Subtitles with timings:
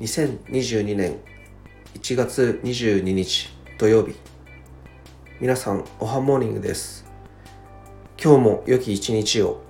[0.00, 1.20] 2022年
[1.94, 3.48] 1月22日
[3.78, 4.16] 土曜日。
[5.40, 7.04] 皆さんおはモーニングです。
[8.20, 9.62] 今日も良き一日を。